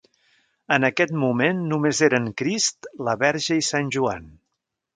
[0.77, 4.27] En aquest moment només eren Crist, la Verge i Sant Joan.